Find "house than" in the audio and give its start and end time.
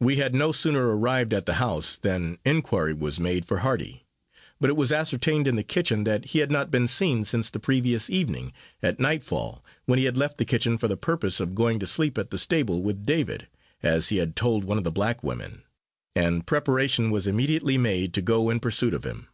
1.60-2.38